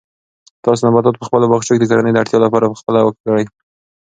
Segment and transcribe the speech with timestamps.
[0.65, 3.45] تاسو نباتات په خپلو باغچو کې د کورنۍ د اړتیا لپاره په خپله وکرئ.